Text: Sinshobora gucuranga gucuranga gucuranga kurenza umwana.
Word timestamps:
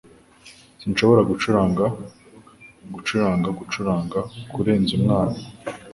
Sinshobora 0.81 1.21
gucuranga 1.29 1.85
gucuranga 2.93 3.49
gucuranga 3.59 4.19
kurenza 4.53 4.91
umwana. 4.99 5.37